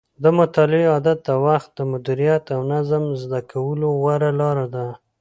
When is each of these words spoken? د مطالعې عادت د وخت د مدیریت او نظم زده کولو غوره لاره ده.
د 0.23 0.25
مطالعې 0.39 0.87
عادت 0.93 1.17
د 1.27 1.29
وخت 1.45 1.69
د 1.75 1.79
مدیریت 1.91 2.43
او 2.55 2.61
نظم 2.73 3.03
زده 3.21 3.39
کولو 3.51 3.87
غوره 3.99 4.31
لاره 4.39 4.65
ده. 4.75 4.87